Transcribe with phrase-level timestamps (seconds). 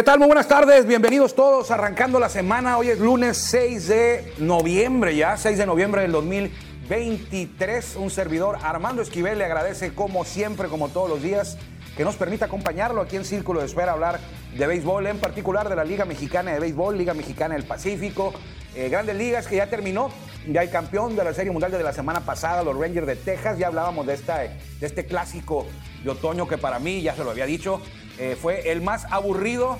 [0.00, 0.18] ¿Qué tal?
[0.18, 2.78] Muy buenas tardes, bienvenidos todos, arrancando la semana.
[2.78, 7.96] Hoy es lunes 6 de noviembre ya, 6 de noviembre del 2023.
[7.96, 11.58] Un servidor, Armando Esquivel, le agradece como siempre, como todos los días,
[11.98, 14.20] que nos permita acompañarlo aquí en Círculo de Espera, hablar
[14.56, 18.32] de béisbol, en particular de la Liga Mexicana de Béisbol, Liga Mexicana del Pacífico,
[18.74, 20.10] eh, Grandes Ligas que ya terminó,
[20.50, 23.58] ya el campeón de la Serie Mundial de la semana pasada, los Rangers de Texas,
[23.58, 25.66] ya hablábamos de, esta, de este clásico
[26.02, 27.82] de otoño que para mí, ya se lo había dicho,
[28.20, 29.78] eh, fue el más aburrido,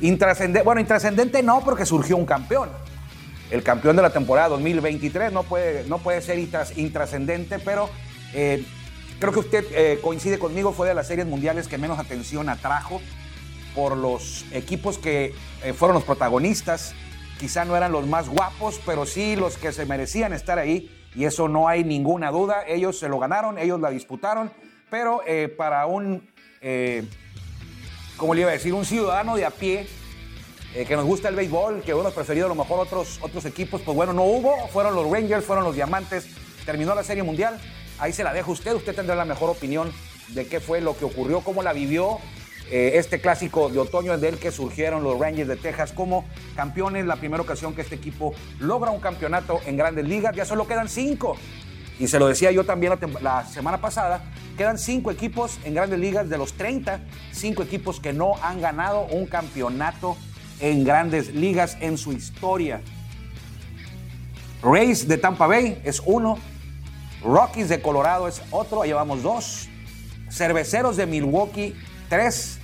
[0.00, 2.68] intrascendente, bueno, intrascendente no porque surgió un campeón.
[3.50, 7.88] El campeón de la temporada 2023 no puede, no puede ser intras- intrascendente, pero
[8.34, 8.64] eh,
[9.20, 13.00] creo que usted eh, coincide conmigo, fue de las series mundiales que menos atención atrajo
[13.76, 15.32] por los equipos que
[15.76, 16.94] fueron los protagonistas.
[17.38, 20.90] Quizá no eran los más guapos, pero sí los que se merecían estar ahí.
[21.14, 22.64] Y eso no hay ninguna duda.
[22.66, 24.50] Ellos se lo ganaron, ellos la disputaron.
[24.88, 25.20] Pero
[25.58, 26.26] para un,
[28.16, 28.74] ¿cómo le iba a decir?
[28.74, 29.86] Un ciudadano de a pie
[30.74, 33.80] eh, que nos gusta el béisbol, que hemos preferido a lo mejor otros, otros equipos,
[33.82, 34.68] pues bueno, no hubo.
[34.68, 36.26] Fueron los Rangers, fueron los Diamantes.
[36.64, 37.58] Terminó la Serie Mundial.
[37.98, 38.74] Ahí se la dejo usted.
[38.74, 39.92] Usted tendrá la mejor opinión
[40.28, 42.18] de qué fue lo que ocurrió, cómo la vivió
[42.70, 46.24] eh, este clásico de otoño del que surgieron los Rangers de Texas como
[46.56, 47.06] campeones.
[47.06, 50.34] La primera ocasión que este equipo logra un campeonato en grandes ligas.
[50.34, 51.36] Ya solo quedan cinco.
[51.98, 52.92] Y se lo decía yo también
[53.22, 54.22] la, semana pasada.
[54.56, 57.00] Quedan cinco equipos en grandes ligas de los 30.
[57.32, 60.16] Cinco equipos que no han ganado un campeonato
[60.60, 62.82] en grandes ligas en su historia.
[64.62, 66.38] Rays de Tampa Bay es uno.
[67.22, 69.68] Rockies de Colorado es otro, llevamos dos.
[70.30, 71.74] Cerveceros de Milwaukee,
[72.08, 72.58] tres.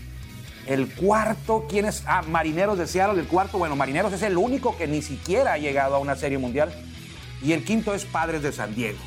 [0.66, 2.04] El cuarto, ¿quién es?
[2.06, 3.58] Ah, Marineros de Seattle, el cuarto.
[3.58, 6.72] Bueno, Marineros es el único que ni siquiera ha llegado a una serie mundial.
[7.42, 8.98] Y el quinto es Padres de San Diego.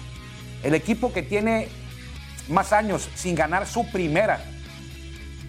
[0.65, 1.67] El equipo que tiene
[2.49, 4.43] más años sin ganar su primera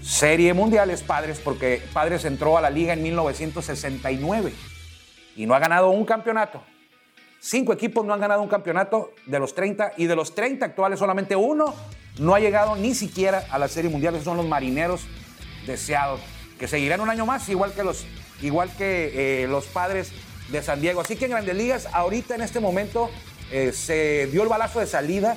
[0.02, 4.52] serie mundial es Padres, porque Padres entró a la liga en 1969
[5.34, 6.62] y no ha ganado un campeonato.
[7.40, 10.98] Cinco equipos no han ganado un campeonato de los 30 y de los 30 actuales
[10.98, 11.74] solamente uno
[12.18, 14.14] no ha llegado ni siquiera a la Serie Mundial.
[14.16, 15.00] Esos son los marineros
[15.66, 16.22] de Seattle,
[16.58, 18.04] que seguirán un año más, igual que los,
[18.42, 20.12] igual que, eh, los padres
[20.50, 21.00] de San Diego.
[21.00, 23.08] Así que en Grandes Ligas, ahorita en este momento,
[23.50, 25.36] eh, se dio el balazo de salida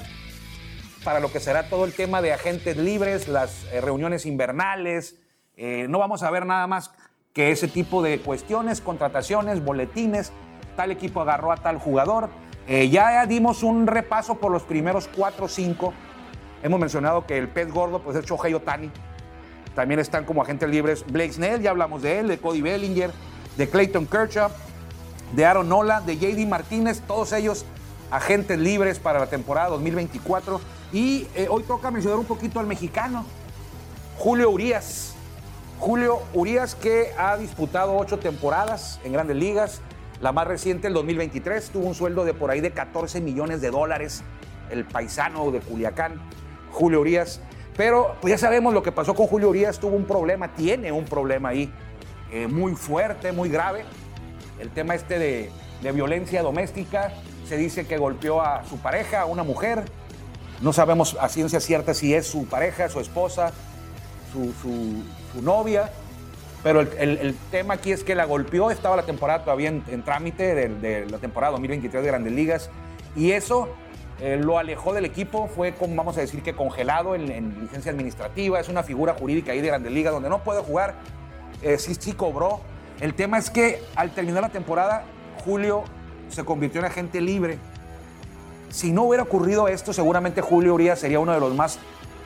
[1.04, 5.16] para lo que será todo el tema de agentes libres, las eh, reuniones invernales.
[5.56, 6.92] Eh, no vamos a ver nada más
[7.34, 10.32] que ese tipo de cuestiones, contrataciones, boletines.
[10.76, 12.30] Tal equipo agarró a tal jugador.
[12.68, 15.92] Ya dimos un repaso por los primeros cuatro o cinco.
[16.62, 18.92] Hemos mencionado que el pez gordo pues es Shohei Otani.
[19.74, 23.12] También están como agentes libres Blake Snell, ya hablamos de él, de Cody Bellinger,
[23.58, 24.52] de Clayton Kershaw,
[25.34, 27.66] de Aaron Nola, de JD Martínez, todos ellos
[28.12, 30.60] agentes libres para la temporada 2024.
[30.92, 33.26] Y eh, hoy toca mencionar un poquito al mexicano,
[34.18, 35.16] Julio Urias.
[35.80, 39.82] Julio Urias que ha disputado ocho temporadas en grandes ligas.
[40.20, 43.72] La más reciente, el 2023, tuvo un sueldo de por ahí de 14 millones de
[43.72, 44.24] dólares.
[44.70, 46.20] El paisano de Culiacán,
[46.72, 47.40] Julio Urias.
[47.78, 49.80] Pero pues ya sabemos lo que pasó con Julio Urias.
[49.80, 51.72] Tuvo un problema, tiene un problema ahí
[52.32, 53.86] eh, muy fuerte, muy grave.
[54.60, 55.50] El tema este de,
[55.82, 57.14] de violencia doméstica.
[57.50, 59.86] Se dice que golpeó a su pareja, a una mujer.
[60.62, 63.52] No sabemos a ciencia cierta si es su pareja, su esposa,
[64.32, 65.90] su, novia.
[66.62, 71.08] Pero el, tema aquí es que la golpeó, estaba la temporada todavía en, trámite de,
[71.10, 72.70] la temporada 2023 de Grandes Ligas.
[73.16, 73.68] Y eso
[74.20, 77.92] eh, lo alejó del equipo, fue, como vamos a decir, que congelado en, en licencia
[77.92, 78.60] administrativa.
[78.60, 80.94] Es una figura jurídica ahí de Grandes Ligas donde no puede jugar.
[81.64, 82.62] Eh, sí, sí cobró
[83.02, 85.04] El tema es que al terminar la temporada,
[85.44, 85.84] Julio
[86.30, 87.58] se convirtió en agente libre.
[88.70, 91.80] Si no hubiera ocurrido esto, seguramente Julio Urias sería uno de los más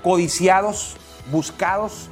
[0.03, 0.97] codiciados,
[1.31, 2.09] buscados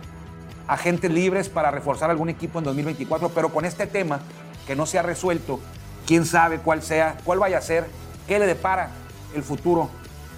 [0.68, 4.22] agentes libres para reforzar algún equipo en 2024, pero con este tema
[4.66, 5.60] que no se ha resuelto,
[6.08, 7.88] quién sabe cuál sea, cuál vaya a ser,
[8.28, 8.90] qué le depara
[9.36, 9.90] el futuro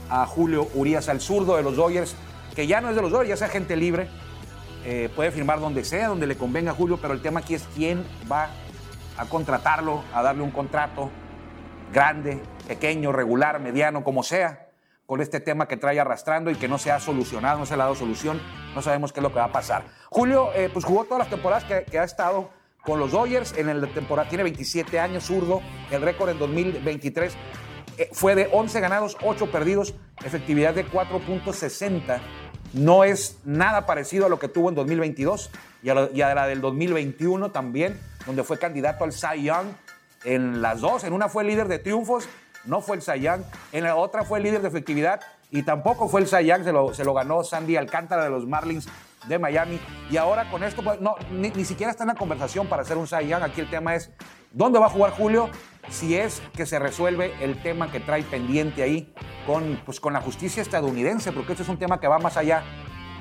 [0.09, 2.15] a Julio Urias, al zurdo de los Dodgers,
[2.55, 4.09] que ya no es de los Dodgers, ya es agente libre,
[4.85, 7.63] eh, puede firmar donde sea, donde le convenga a Julio, pero el tema aquí es
[7.75, 8.49] quién va
[9.17, 11.11] a contratarlo, a darle un contrato
[11.93, 14.67] grande, pequeño, regular, mediano, como sea,
[15.05, 17.83] con este tema que trae arrastrando y que no se ha solucionado, no se le
[17.83, 18.41] ha dado solución,
[18.73, 19.83] no sabemos qué es lo que va a pasar.
[20.09, 22.49] Julio, eh, pues jugó todas las temporadas que, ha estado
[22.83, 25.61] con los Dodgers, en la temporada tiene 27 años, zurdo,
[25.91, 27.33] el récord en 2023
[27.97, 29.93] eh, fue de 11 ganados, 8 perdidos,
[30.25, 32.19] efectividad de 4.60
[32.73, 35.51] no es nada parecido a lo que tuvo en 2022
[35.83, 39.67] y a, la, del 2021 también, donde fue candidato al Cy Young
[40.23, 41.03] en las dos.
[41.03, 42.27] En una fue líder de triunfos,
[42.65, 43.41] no fue el Young.
[43.71, 45.21] En la otra fue líder de efectividad
[45.51, 48.87] y tampoco fue el Cy Young, se lo, ganó Sandy Alcántara de los Marlins
[49.27, 49.79] de Miami.
[50.09, 52.97] Y ahora con esto, pues, no, ni, ni, siquiera está en la conversación para hacer
[52.97, 53.43] un Young.
[53.43, 54.11] Aquí el tema es,
[54.51, 55.49] ¿dónde va a jugar Julio?
[55.89, 59.13] Si es que se resuelve el tema que trae pendiente ahí
[59.45, 62.63] con, pues, con la justicia estadounidense, porque este es un tema que va más allá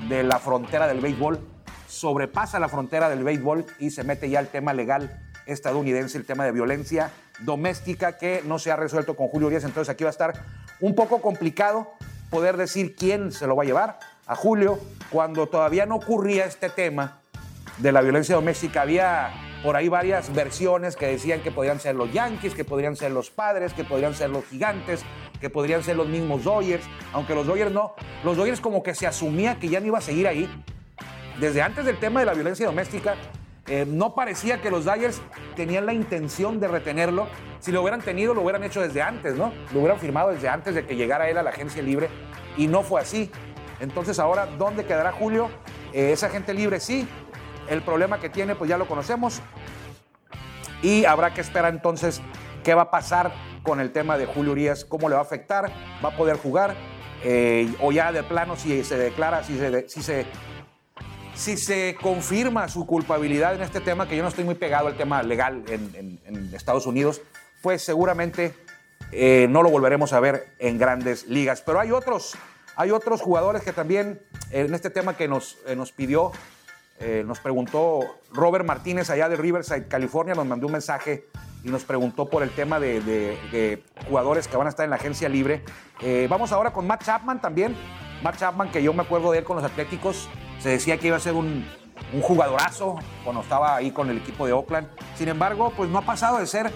[0.07, 1.39] de la frontera del béisbol,
[1.87, 6.45] sobrepasa la frontera del béisbol y se mete ya el tema legal estadounidense, el tema
[6.45, 9.63] de violencia doméstica que no se ha resuelto con Julio Urias.
[9.63, 10.33] Entonces aquí va a estar
[10.79, 11.91] un poco complicado
[12.29, 14.79] poder decir quién se lo va a llevar a Julio
[15.09, 17.19] cuando todavía no ocurría este tema
[17.77, 18.81] de la violencia doméstica.
[18.81, 19.31] Había
[19.63, 23.29] por ahí varias versiones que decían que podrían ser los Yankees, que podrían ser los
[23.29, 25.03] padres, que podrían ser los gigantes,
[25.39, 27.95] que podrían ser los mismos Dodgers, aunque los Dodgers no.
[28.23, 30.49] Los Dodgers como que se asumía que ya no iba a seguir ahí.
[31.39, 33.15] Desde antes del tema de la violencia doméstica,
[33.67, 35.21] eh, no parecía que los Dodgers
[35.55, 37.27] tenían la intención de retenerlo.
[37.59, 39.53] Si lo hubieran tenido, lo hubieran hecho desde antes, ¿no?
[39.73, 42.09] Lo hubieran firmado desde antes de que llegara él a la agencia libre
[42.57, 43.31] y no fue así.
[43.79, 45.49] Entonces ahora, ¿dónde quedará Julio?
[45.93, 47.07] Eh, esa gente libre sí.
[47.69, 49.41] El problema que tiene, pues ya lo conocemos.
[50.81, 52.21] Y habrá que esperar entonces
[52.63, 53.31] qué va a pasar
[53.63, 55.71] con el tema de Julio Urias, cómo le va a afectar,
[56.03, 56.75] va a poder jugar,
[57.23, 60.25] eh, o ya de plano si se declara, si se, si se,
[61.35, 64.97] si se confirma su culpabilidad en este tema, que yo no estoy muy pegado al
[64.97, 67.21] tema legal en, Estados Unidos,
[67.61, 68.53] pues seguramente
[69.11, 71.61] eh, no lo volveremos a ver en grandes ligas.
[71.61, 72.35] Pero hay otros,
[72.75, 74.21] hay otros jugadores que también
[74.51, 76.31] en este tema que nos, eh, nos pidió,
[77.25, 77.99] nos preguntó
[78.31, 81.25] Robert Martínez allá de Riverside, California, nos mandó un mensaje
[81.63, 85.29] y nos preguntó por el tema de, jugadores que van a estar en la agencia
[85.29, 85.63] libre.
[86.01, 87.75] Eh, vamos ahora con Matt Chapman también.
[88.21, 90.29] Matt Chapman, que yo me acuerdo de él con los Atléticos,
[90.63, 91.65] se decía que iba a ser un,
[92.21, 94.87] jugadorazo cuando estaba ahí con el equipo de Oakland.
[95.15, 96.71] Sin embargo, pues no ha pasado de ser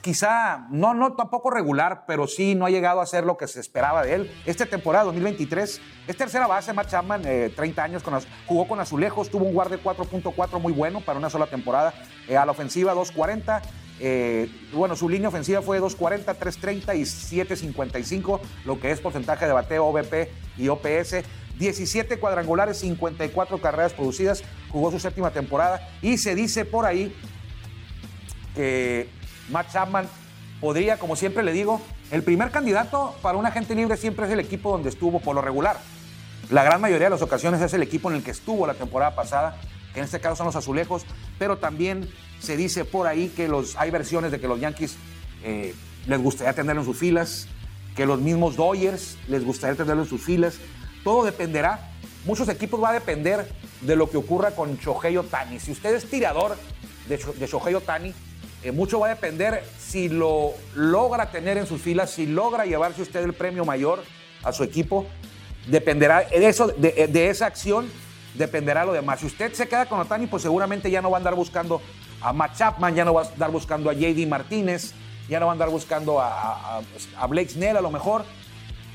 [0.00, 3.60] quizá, no, no tampoco regular, pero sí no ha llegado a ser lo que se
[3.60, 4.30] esperaba de él.
[4.44, 9.30] Esta temporada 2023 es tercera base, Matt Chapman, 30 eh, años, con, jugó con Azulejos,
[9.30, 11.94] tuvo un guardia 4.4 muy bueno para una sola temporada.
[12.28, 13.62] Eh, a la ofensiva 2.40,
[14.00, 19.52] eh, bueno, su línea ofensiva fue 240, 330 y 755, lo que es porcentaje de
[19.52, 20.28] bateo, OBP
[20.58, 21.24] y OPS.
[21.58, 27.14] 17 cuadrangulares, 54 carreras producidas, jugó su séptima temporada y se dice por ahí
[28.54, 29.08] que
[29.50, 30.08] Matt Chapman
[30.60, 34.40] podría, como siempre le digo, el primer candidato para un agente libre siempre es el
[34.40, 35.78] equipo donde estuvo por lo regular.
[36.50, 39.14] La gran mayoría de las ocasiones es el equipo en el que estuvo la temporada
[39.14, 39.56] pasada,
[39.92, 41.04] que en este caso son los azulejos,
[41.38, 42.08] pero también
[42.40, 44.96] se dice por ahí que los, hay versiones de que los Yankees
[45.42, 45.74] eh,
[46.06, 47.48] les gustaría tenerlo en sus filas,
[47.96, 50.58] que los mismos Dodgers les gustaría tenerlo en sus filas.
[51.04, 51.90] Todo dependerá.
[52.24, 53.46] Muchos equipos va a depender
[53.82, 55.60] de lo que ocurra con Shohei Otani.
[55.60, 56.56] Si usted es tirador
[57.06, 58.14] de, Shohei Otani,
[58.62, 63.02] eh, mucho va a depender si lo logra tener en sus filas, si logra llevarse
[63.02, 64.02] usted el premio mayor
[64.42, 65.06] a su equipo.
[65.66, 67.90] Dependerá de, eso, de, esa acción,
[68.34, 69.20] dependerá lo demás.
[69.20, 71.82] Si usted se queda con Otani, pues seguramente ya no va a andar buscando
[72.20, 74.94] a Matt Chapman, ya no va a andar buscando a JD Martínez,
[75.28, 76.80] ya no va a andar buscando a,
[77.28, 78.24] Blake Snell a lo mejor.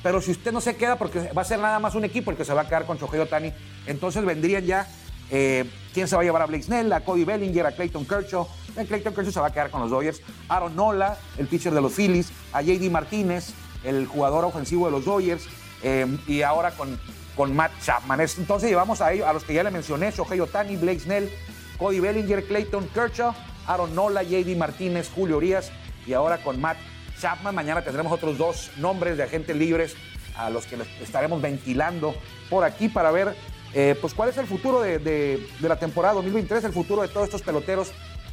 [0.01, 2.38] Pero si usted no se queda, porque va a ser nada más un equipo el
[2.38, 3.53] que se va a quedar con Shohei Otani,
[3.86, 4.88] entonces vendrían ya
[5.29, 8.48] eh, quién se va a llevar a Blake Snell, a Cody Bellinger, a Clayton Kershaw.
[8.77, 10.22] Eh, Clayton Kershaw se va a quedar con los Dodgers.
[10.48, 13.53] Aaron Nola, el pitcher de los Phillies, a JD Martínez,
[13.84, 15.46] el jugador ofensivo de los Dodgers,
[15.84, 17.00] eh, y ahora con,
[17.36, 18.22] con Matt Chapman.
[18.22, 21.29] Entonces llevamos a, ellos, a los que ya le mencioné, Shohei Otani, Blake Snell,
[21.77, 23.34] Cody Bellinger, Clayton Kershaw,
[23.68, 25.72] Aaron Nola, JD Martínez, Julio Urias
[26.06, 26.77] y ahora con Matt
[27.19, 27.53] Chapman.
[27.53, 29.95] Mañana tendremos otros dos nombres de agentes libres
[30.35, 32.15] a los que les estaremos ventilando
[32.49, 33.35] por aquí para ver
[33.73, 37.41] eh, pues cuál es el futuro de, la temporada 2023, el futuro de todos estos
[37.41, 37.91] peloteros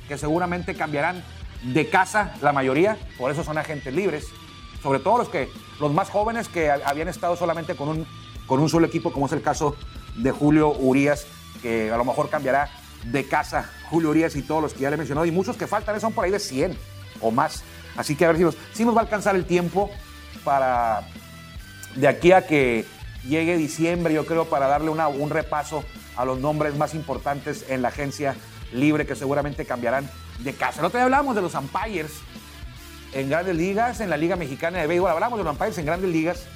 [0.08, 1.22] que seguramente cambiarán
[1.62, 4.28] de casa la mayoría, por eso son agentes libres,
[4.82, 5.48] sobre todo los que
[5.80, 8.06] los más jóvenes que habían estado solamente con un
[8.46, 9.76] con un solo equipo, como es el caso
[10.16, 11.26] de Julio Urias,
[11.62, 12.70] que a lo mejor cambiará
[13.04, 16.00] de casa Julio Urias y todos los que ya le he y muchos que faltan
[16.00, 16.76] son por ahí de 100
[17.20, 17.64] o más.
[17.96, 18.36] Así que a ver
[18.72, 19.90] si nos, va a alcanzar el tiempo
[20.44, 21.02] para
[21.94, 22.84] de aquí a que
[23.26, 25.82] llegue diciembre, yo creo, para darle un repaso
[26.16, 28.36] a los nombres más importantes en la agencia
[28.72, 30.08] libre que seguramente cambiarán
[30.40, 30.80] de casa.
[30.80, 32.12] El otro día hablamos de los umpires
[33.12, 36.10] en grandes ligas, en la Liga Mexicana de Béisbol, hablamos de los umpires en grandes
[36.10, 36.46] ligas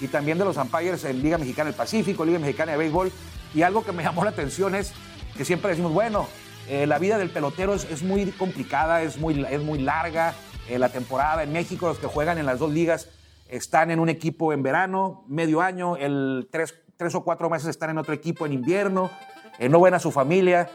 [0.00, 3.12] y también de los umpires en Liga Mexicana del Pacífico, Liga Mexicana de Béisbol.
[3.54, 4.92] Y algo que me llamó la atención es
[5.36, 6.26] que siempre decimos, bueno,
[6.68, 10.34] eh, la vida del pelotero es, muy complicada, es muy, es muy larga.
[10.68, 13.08] Eh, la temporada en México, los que juegan en las dos ligas
[13.48, 17.90] están en un equipo en verano, medio año, el tres, tres o cuatro meses están
[17.90, 19.10] en otro equipo en invierno,
[19.58, 20.68] eh, no ven a su familia,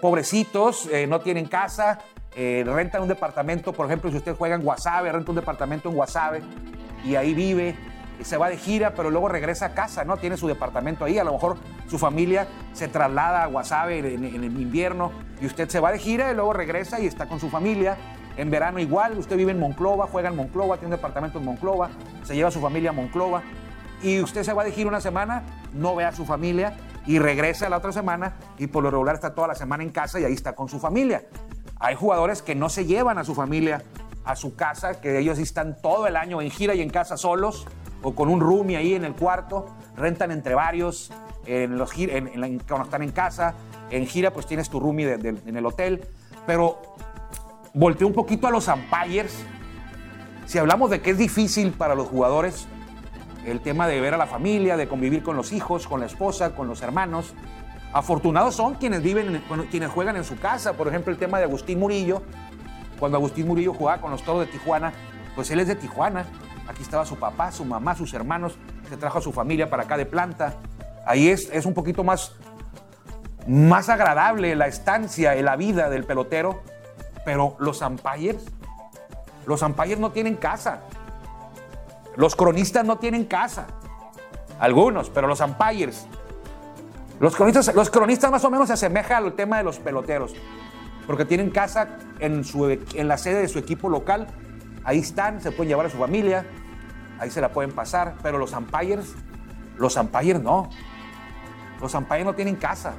[0.00, 2.00] pobrecitos, no tienen casa,
[2.34, 6.42] rentan un departamento, por ejemplo, si usted juega en Guasave, renta un departamento en Guasave
[7.04, 7.76] y ahí vive
[8.24, 10.16] se va de gira, pero luego regresa a casa, ¿no?
[10.16, 11.56] Tiene su departamento ahí, a lo mejor
[11.88, 16.30] su familia se traslada a Guasave en, el invierno y usted se va de gira
[16.30, 17.96] y luego regresa y está con su familia.
[18.40, 21.90] En verano igual, usted vive en Monclova, juega en Monclova, tiene un departamento en Monclova,
[22.24, 23.42] se lleva a su familia a Monclova
[24.02, 25.42] y usted se va de gira una semana,
[25.74, 26.72] no ve a su familia
[27.06, 30.18] y regresa la otra semana y por lo regular está toda la semana en casa
[30.18, 31.24] y ahí está con su familia.
[31.80, 33.82] Hay jugadores que no se llevan a su familia
[34.24, 37.66] a su casa, que ellos están todo el año en gira y en casa solos
[38.02, 39.66] o con un roomie ahí en el cuarto,
[39.98, 41.12] rentan entre varios,
[41.44, 43.52] en los, cuando están en casa,
[43.90, 46.06] en gira pues tienes tu roomie en el hotel,
[46.46, 46.80] pero
[47.74, 49.44] volteé un poquito a los umpires.
[50.46, 52.66] Si hablamos de que es difícil para los jugadores
[53.46, 56.54] el tema de ver a la familia, de convivir con los hijos, con la esposa,
[56.54, 57.34] con los hermanos,
[57.92, 60.74] afortunados son quienes viven, quienes juegan en su casa.
[60.74, 62.22] Por ejemplo, el tema de Agustín Murillo,
[62.98, 64.92] cuando Agustín Murillo jugaba con los Toros de Tijuana,
[65.34, 66.26] pues él es de Tijuana
[66.70, 68.56] Aquí estaba su papá, su mamá, sus hermanos.
[68.88, 70.54] Se trajo a su familia para acá de planta.
[71.04, 72.36] Ahí es, es un poquito más,
[73.48, 76.62] más agradable la estancia, la vida del pelotero.
[77.24, 78.44] Pero los umpires,
[79.46, 80.80] los umpires no tienen casa.
[82.16, 83.66] Los cronistas no tienen casa.
[84.58, 86.06] Algunos, pero los umpires.
[87.18, 90.34] Los cronistas, los cronistas más o menos se asemejan al tema de los peloteros.
[91.06, 94.26] Porque tienen casa en, su, en la sede de su equipo local.
[94.84, 96.46] Ahí están, se pueden llevar a su familia,
[97.18, 99.14] ahí se la pueden pasar, pero los umpires,
[99.76, 100.70] los umpires no.
[101.80, 102.94] Los umpires no tienen casa,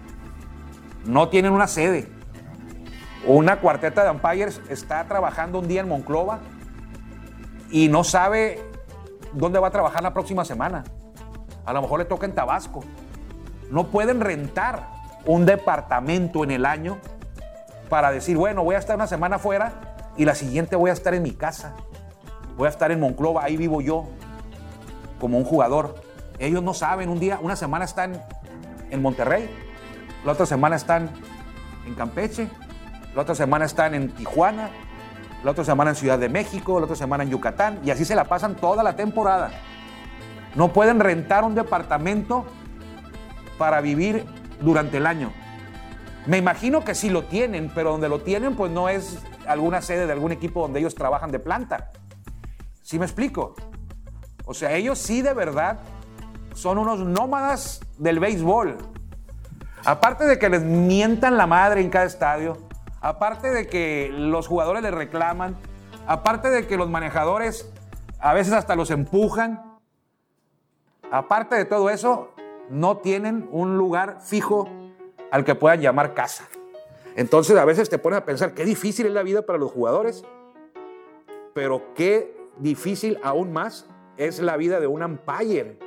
[1.05, 2.20] no tienen una sede.
[3.25, 6.39] Una cuarteta de umpires está trabajando un día en Monclova
[7.69, 8.59] y no sabe
[9.33, 10.83] dónde va a trabajar la próxima semana.
[11.65, 12.81] A lo mejor le toca en Tabasco.
[13.69, 14.87] No pueden rentar
[15.25, 16.97] un departamento en el año
[17.89, 21.13] para decir, bueno, voy a estar una semana fuera y la siguiente voy a estar
[21.13, 21.75] en mi casa
[22.61, 24.07] voy a estar en Monclova, ahí vivo yo,
[25.19, 25.95] como un jugador.
[26.37, 28.23] Ellos no saben, un día, una semana están
[28.89, 29.49] en Monterrey,
[30.25, 31.09] la otra semana están
[31.87, 32.49] en Campeche,
[33.15, 34.69] la otra semana están en Tijuana,
[35.43, 38.15] la otra semana en Ciudad de México, la otra semana en Yucatán, y así se
[38.15, 39.51] la pasan toda la temporada.
[40.55, 42.45] No pueden rentar un departamento
[43.57, 44.25] para vivir
[44.59, 45.31] durante el año.
[46.25, 50.05] Me imagino que sí lo tienen, pero donde lo tienen, pues no es alguna sede
[50.05, 51.89] de algún equipo donde ellos trabajan de planta.
[52.83, 53.55] ¿Sí me explico?
[54.45, 55.79] O sea, ellos sí de verdad
[56.53, 58.77] son unos nómadas del béisbol.
[59.83, 62.57] Aparte de que les mientan la madre en cada estadio,
[63.01, 65.58] aparte de que los jugadores les reclaman,
[66.08, 67.72] aparte de que los manejadores
[68.20, 69.79] a veces hasta los empujan,
[71.12, 72.29] aparte de todo eso,
[72.70, 74.70] no tienen un lugar fijo
[75.31, 76.48] al que puedan llamar casa.
[77.15, 80.24] Entonces a veces te pones a pensar qué difícil es la vida para los jugadores,
[81.53, 83.86] pero qué difícil aún más
[84.17, 85.77] es la vida de un umpire.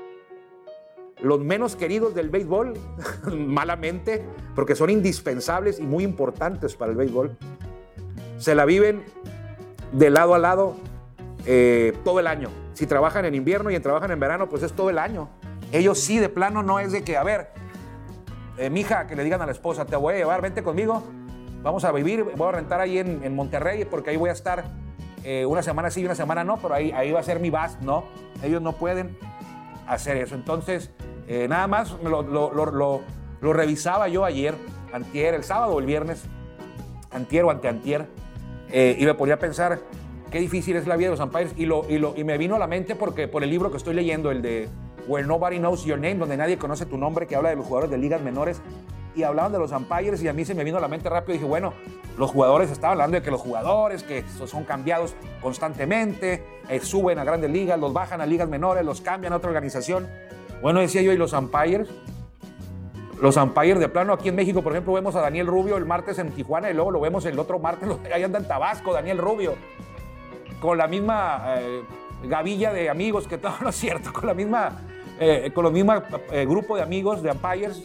[1.21, 2.75] Los menos queridos del béisbol,
[3.37, 7.37] malamente, porque son indispensables y muy importantes para el béisbol,
[8.39, 9.05] se la viven
[9.93, 10.77] de lado a lado
[11.47, 12.51] eh, todo el año.
[12.73, 15.29] Si trabajan en invierno y trabajan en verano, pues es todo el año.
[15.73, 17.51] Ellos sí, de plano, no es de que, a ver,
[18.59, 21.03] eh, mija, que le digan a la esposa, te voy a llevar, vente conmigo,
[21.63, 24.65] vamos a vivir, voy a rentar ahí en, Monterrey porque ahí voy a estar
[25.25, 27.51] eh, una semana sí y una semana no, pero ahí, ahí va a ser mi
[27.51, 28.05] base, no.
[28.43, 29.17] Ellos no pueden
[29.87, 30.35] hacer eso.
[30.35, 30.91] Entonces,
[31.27, 33.03] eh, nada más lo,
[33.41, 34.55] revisaba yo ayer,
[34.93, 36.25] antier, el sábado o el viernes,
[37.11, 38.07] antier o anteantier,
[38.71, 39.81] eh, y me ponía pensar
[40.31, 42.57] qué difícil es la vida de los umpires y, lo, y, lo, y me vino
[42.57, 44.69] a la mente porque por el libro que estoy leyendo, el de
[45.07, 47.91] Where Nobody Knows Your Name, donde nadie conoce tu nombre, que habla de los jugadores
[47.91, 48.61] de ligas menores,
[49.15, 51.35] y hablaban de los umpires y a mí se me vino a la mente rápido
[51.35, 51.73] y dije, bueno,
[52.17, 57.25] los jugadores, estaban hablando de que los jugadores que son cambiados constantemente, eh, suben a
[57.25, 60.09] grandes ligas, los bajan a ligas menores, los cambian a otra organización.
[60.63, 61.89] Bueno, decía yo, ¿y los umpires?
[63.21, 66.19] Los umpires de plano aquí en México, por ejemplo, vemos a Daniel Rubio el martes
[66.19, 69.55] en Tijuana y luego lo vemos el otro martes, ahí anda en Tabasco, Daniel Rubio,
[70.61, 71.83] con la misma eh,
[72.25, 74.83] gavilla de amigos, que todo no es cierto, con la misma,
[75.19, 76.03] eh, con los mismos
[76.47, 77.83] grupo de amigos, de umpires,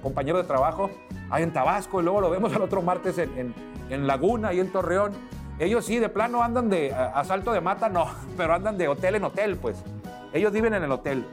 [0.00, 0.90] compañeros de trabajo,
[1.28, 3.71] ahí en Tabasco y luego lo vemos el otro martes en en
[4.06, 5.12] Laguna y en Torreón.
[5.58, 8.06] Ellos sí, de plano andan de asalto de mata, no,
[8.36, 9.82] pero andan de hotel en hotel, pues.
[10.32, 11.26] Ellos viven en el hotel.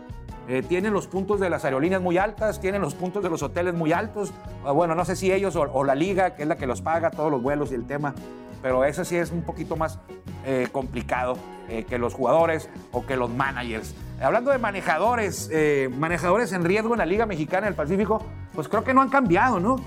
[0.49, 3.75] Eh, tienen los puntos de las aerolíneas muy altas, tienen los puntos de los hoteles
[3.75, 4.33] muy altos.
[4.65, 7.11] Ah, bueno, no sé si ellos o, la liga, que es la que los paga,
[7.11, 8.15] todos los vuelos y el tema,
[8.61, 9.99] pero eso sí es un poquito más
[10.45, 11.37] eh, complicado
[11.69, 13.93] eh, que los jugadores o que los managers.
[14.19, 15.49] Hablando de manejadores,
[15.97, 18.21] manejadores en riesgo en la Liga Mexicana del Pacífico,
[18.53, 19.77] pues creo que no han cambiado, ¿no?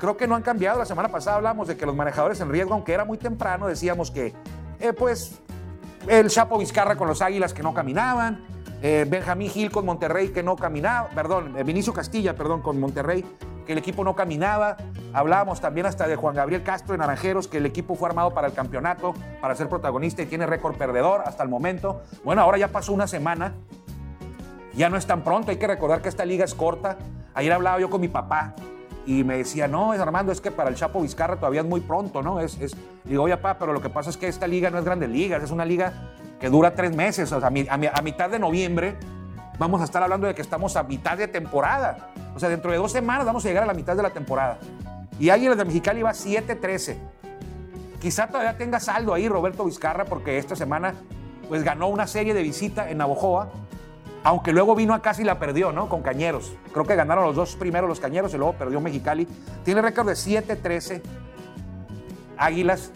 [0.00, 0.78] Creo que no han cambiado.
[0.78, 4.10] La semana pasada hablamos de que los manejadores en riesgo, aunque era muy temprano, decíamos
[4.10, 4.34] que,
[4.80, 5.38] eh, pues,
[6.08, 8.44] el Chapo Vizcarra con los Águilas que no caminaban,
[8.82, 13.24] eh, Benjamín Gil con Monterrey que no caminaba, perdón, eh, Vinicio Castilla, perdón, con Monterrey,
[13.66, 14.78] que el equipo no caminaba.
[15.12, 18.46] Hablábamos también hasta de Juan Gabriel Castro de Naranjeros, que el equipo fue armado para
[18.48, 22.00] el campeonato, para ser protagonista y tiene récord perdedor hasta el momento.
[22.24, 23.52] Bueno, ahora ya pasó una semana,
[24.72, 26.96] ya no es tan pronto, hay que recordar que esta liga es corta.
[27.34, 28.54] Ayer hablaba yo con mi papá
[29.06, 32.22] y me decía, no, Armando, es que para el Chapo Vizcarra todavía es muy pronto,
[32.22, 32.40] ¿no?
[32.40, 32.76] Es, es...
[33.04, 35.42] Digo, oye, papá, pero lo que pasa es que esta liga no es Grandes Ligas,
[35.42, 35.92] es una liga
[36.38, 38.96] que dura tres meses, o sea, a, mitad de noviembre
[39.58, 42.10] vamos a estar hablando de que estamos a mitad de temporada.
[42.34, 44.58] O sea, dentro de dos semanas vamos a llegar a la mitad de la temporada.
[45.18, 46.96] Y alguien de Mexicali va 7-13.
[48.00, 50.94] Quizá todavía tenga saldo ahí Roberto Vizcarra porque esta semana
[51.48, 53.50] pues ganó una serie de visita en Navojoa
[54.22, 55.88] aunque luego vino acá y la perdió, ¿no?
[55.88, 56.52] Con Cañeros.
[56.72, 59.26] Creo que ganaron los dos primeros los Cañeros y luego perdió Mexicali.
[59.64, 61.00] Tiene récord de 7-13
[62.36, 62.92] Águilas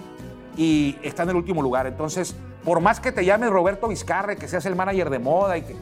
[0.57, 1.87] y está en el último lugar.
[1.87, 5.63] Entonces, por más que te llames Roberto Vizcarre, que seas el manager de moda y
[5.63, 5.77] que...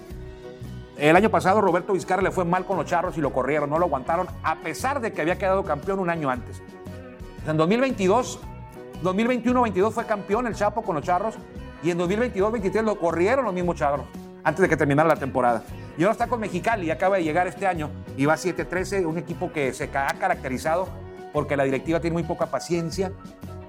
[0.97, 3.79] El año pasado Roberto Vizcarre le fue mal con los charros y lo corrieron, no
[3.79, 6.63] lo aguantaron, a pesar de que había quedado campeón un año antes.
[7.49, 8.39] En 2022,
[9.03, 11.35] 2021-22 fue campeón el Chapo con los charros
[11.83, 14.07] y en 2022-23 lo corrieron los mismos charros
[14.45, 15.63] antes de que terminara la temporada.
[15.97, 19.53] Y ahora está con Mexicali, acaba de llegar este año y va 7-13, un equipo
[19.53, 20.89] que se ha caracterizado
[21.33, 23.13] porque la directiva tiene muy poca paciencia.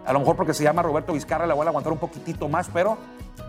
[0.06, 2.70] A lo mejor porque se llama Roberto Vizcarra, la voy a aguantar un poquitito más,
[2.74, 2.98] pero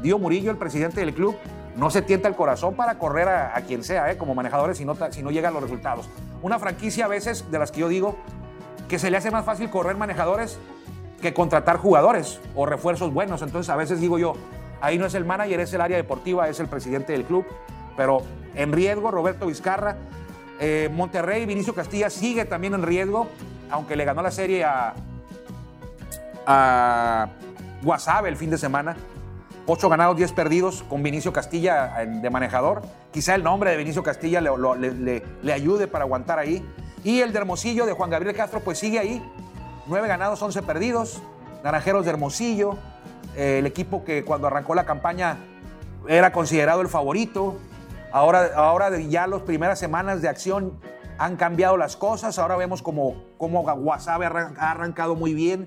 [0.02, 1.36] Dio Murillo, el presidente del club,
[1.76, 4.16] no se tienta el corazón para correr a, quien sea, ¿eh?
[4.16, 6.08] como manejadores, si no, si no llegan los resultados.
[6.42, 8.16] Una franquicia a veces, de las que yo digo,
[8.88, 10.58] que se le hace más fácil correr manejadores
[11.20, 13.42] que contratar jugadores o refuerzos buenos.
[13.42, 14.34] Entonces a veces digo yo,
[14.84, 17.46] Ahí no es el manager, es el área deportiva, es el presidente del club.
[17.96, 18.20] Pero
[18.54, 19.96] en riesgo, Roberto Vizcarra.
[20.60, 23.28] Eh, Monterrey, Vinicio Castilla sigue también en riesgo,
[23.70, 24.94] aunque le ganó la serie a,
[26.46, 27.28] a
[27.82, 28.94] Guasave el fin de semana.
[29.66, 32.82] Ocho ganados, diez perdidos con Vinicio Castilla de manejador.
[33.10, 36.62] Quizá el nombre de Vinicio Castilla le, le, ayude para aguantar ahí.
[37.02, 39.24] Y el de Hermosillo de Juan Gabriel Castro, pues sigue ahí.
[39.86, 41.22] Nueve ganados, once perdidos.
[41.62, 42.76] Naranjeros de Hermosillo,
[43.36, 45.38] el equipo que cuando arrancó la campaña
[46.08, 47.56] era considerado el favorito.
[48.12, 50.78] Ahora, ahora ya las primeras semanas de acción
[51.18, 52.38] han cambiado las cosas.
[52.38, 55.66] Ahora vemos como, como Guasave ha arrancado muy bien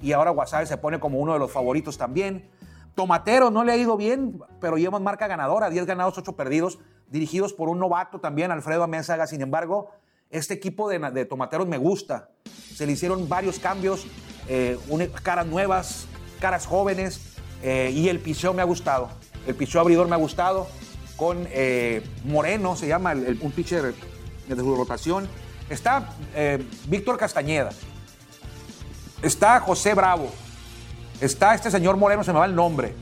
[0.00, 2.48] y ahora Guasave se pone como uno de los favoritos también.
[2.94, 7.52] Tomatero no le ha ido bien, pero lleva marca ganadora, 10 ganados, 8 perdidos, dirigidos
[7.52, 9.26] por un novato también, Alfredo Amézaga.
[9.26, 9.90] Sin embargo,
[10.30, 12.30] este equipo de, de Tomateros me gusta.
[12.74, 14.06] Se le hicieron varios cambios,
[14.48, 14.78] eh,
[15.22, 17.20] caras nuevas, caras jóvenes
[17.62, 19.08] eh, y el picheo me ha gustado.
[19.46, 20.66] El picheo abridor me ha gustado.
[21.16, 23.94] Con eh, Moreno, se llama un pitcher
[24.46, 25.28] de su rotación.
[25.70, 27.70] Está eh, Víctor Castañeda.
[29.22, 30.30] Está José Bravo.
[31.20, 32.94] Está este señor Moreno, se me va el nombre.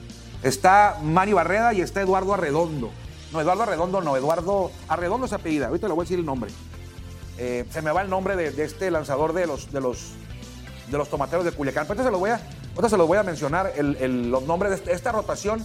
[0.44, 2.90] Está Mari Barreda y está Eduardo Arredondo.
[3.32, 5.66] No, Eduardo Arredondo no, Eduardo Arredondo es apellida.
[5.66, 6.50] Ahorita le voy a decir el nombre.
[7.36, 10.12] se me va el nombre de, este lanzador de los, de los,
[10.90, 11.86] de los tomateros de Culiacán.
[11.86, 12.40] Pero se lo voy a,
[12.76, 15.64] Ahora se los voy a mencionar los nombres de esta rotación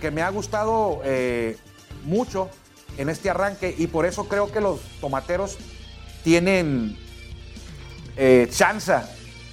[0.00, 1.56] que me ha gustado eh,
[2.04, 2.50] mucho
[2.98, 5.56] en este arranque y por eso creo que los tomateros
[6.22, 6.98] tienen
[8.16, 8.92] eh, chance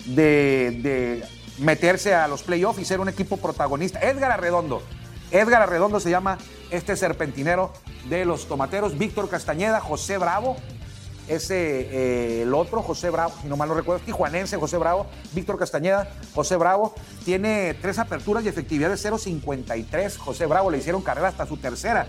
[0.05, 1.23] de,
[1.59, 3.99] meterse a los playoffs y ser un equipo protagonista.
[4.01, 4.83] Edgar Arredondo,
[5.31, 6.37] Edgar Arredondo se llama
[6.71, 7.71] este serpentinero
[8.09, 10.57] de los tomateros, Víctor Castañeda, José Bravo,
[11.27, 15.59] ese, eh, el otro, José Bravo, si no mal no recuerdo, tijuanense, José Bravo, Víctor
[15.59, 16.93] Castañeda, José Bravo,
[17.25, 20.17] tiene tres aperturas y efectividad de 0.53.
[20.17, 22.07] José Bravo le hicieron carrera hasta su tercera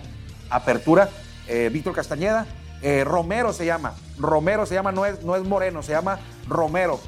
[0.50, 1.10] apertura.
[1.46, 2.46] Eh, Víctor Castañeda,
[2.80, 3.94] Eh, Romero se llama.
[4.18, 7.00] Romero se llama, no es, no es Moreno, se llama Romero.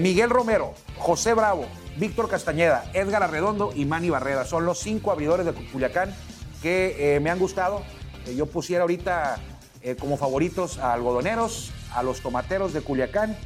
[0.00, 1.64] Miguel Romero, José Bravo,
[1.96, 4.44] Víctor Castañeda, Edgar Arredondo y Manny Barrera.
[4.44, 6.14] Son los cinco abridores de Culiacán
[6.60, 7.82] que me han gustado.
[8.36, 9.38] yo pusiera ahorita
[9.96, 13.36] como favoritos a algodoneros, a los tomateros de Culiacán,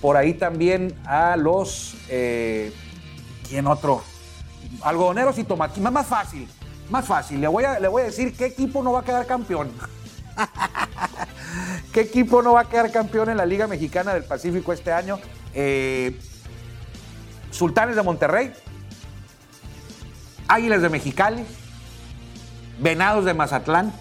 [0.00, 1.94] por ahí también a los.
[2.08, 4.02] ¿Quién otro?
[4.82, 5.92] Algodoneros y tomateros.
[5.92, 6.48] Más fácil,
[6.90, 7.40] más fácil.
[7.40, 9.70] Le voy, a, le voy a decir qué equipo no va a quedar campeón.
[11.92, 15.18] ¿Qué equipo no va a quedar campeón en la Liga Mexicana del Pacífico este año?
[15.54, 16.18] Eh,
[17.50, 18.52] Sultanes de Monterrey,
[20.48, 21.44] Águilas de Mexicali,
[22.80, 23.92] Venados de Mazatlán,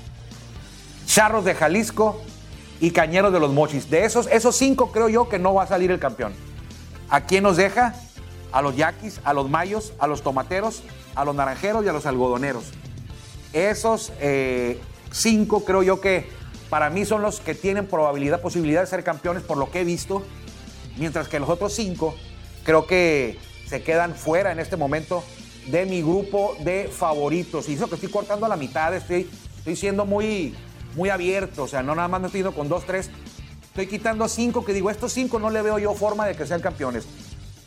[1.13, 2.19] Charros de Jalisco
[2.79, 3.87] y Cañeros de los Mochis.
[3.87, 6.33] De esos, esos cinco creo yo que no va a salir el campeón.
[7.07, 7.93] ¿A quién nos deja?
[8.51, 10.81] A los yaquis, a los mayos, a los tomateros,
[11.13, 12.63] a los naranjeros y a los algodoneros.
[13.53, 16.27] Esos eh, cinco creo yo que
[16.71, 19.83] para mí son los que tienen probabilidad, posibilidad de ser campeones por lo que he
[19.83, 20.23] visto,
[20.97, 22.15] mientras que los otros cinco
[22.63, 25.23] creo que se quedan fuera en este momento
[25.67, 27.69] de mi grupo de favoritos.
[27.69, 30.55] Y eso que estoy cortando a la mitad, estoy, estoy siendo muy,
[30.95, 33.09] muy abierto, o sea, no nada más me estoy yendo con dos, tres,
[33.63, 36.61] estoy quitando cinco que digo, estos cinco no le veo yo forma de que sean
[36.61, 37.07] campeones.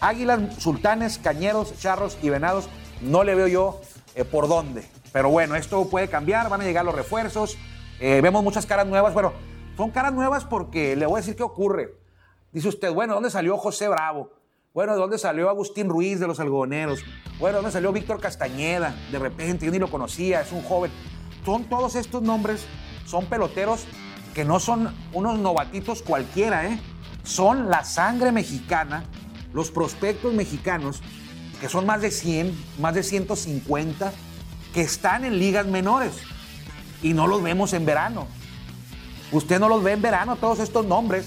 [0.00, 2.68] Águilas, sultanes, cañeros, charros y venados,
[3.00, 3.80] no le veo yo
[4.14, 4.86] eh, por dónde.
[5.12, 7.56] Pero bueno, esto puede cambiar, van a llegar los refuerzos,
[8.00, 9.14] eh, vemos muchas caras nuevas.
[9.14, 9.32] Bueno,
[9.76, 11.94] son caras nuevas porque le voy a decir qué ocurre.
[12.52, 14.30] Dice usted, bueno, ¿dónde salió José Bravo?
[14.72, 17.00] Bueno, ¿de dónde salió Agustín Ruiz de los algodoneros?
[17.38, 18.94] Bueno, ¿dónde salió Víctor Castañeda?
[19.10, 20.90] De repente, yo ni lo conocía, es un joven.
[21.46, 22.66] Son todos estos nombres,
[23.07, 23.87] son peloteros
[24.35, 26.79] que no son unos novatitos cualquiera, ¿eh?
[27.23, 29.05] Son la sangre mexicana,
[29.55, 31.01] los prospectos mexicanos,
[31.61, 34.12] que son más de 100, más de 150,
[34.75, 36.12] que están en ligas menores
[37.03, 38.27] y no los vemos en verano.
[39.33, 41.27] Usted no los ve en verano, todos estos nombres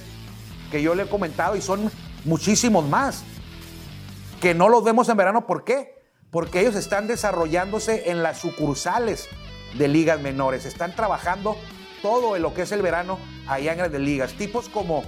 [0.72, 1.92] que yo le he comentado y son
[2.26, 3.24] muchísimos más,
[4.40, 5.48] que no los vemos en verano.
[5.48, 6.00] ¿Por qué?
[6.30, 9.28] Porque ellos están desarrollándose en las sucursales
[9.74, 11.58] de ligas menores, están trabajando
[12.02, 14.34] todo lo que es el verano allá en grandes ligas.
[14.34, 15.04] Tipos como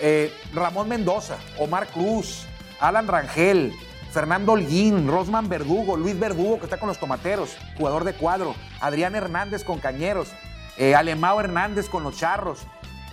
[0.00, 2.46] eh, Ramón Mendoza, Omar Cruz,
[2.80, 3.72] Alan Rangel,
[4.12, 9.14] Fernando Holguín, Rosman Verdugo, Luis Verdugo, que está con los tomateros, jugador de cuadro, Adrián
[9.14, 10.28] Hernández con Cañeros,
[10.76, 12.60] eh, Alemao Hernández con los Charros,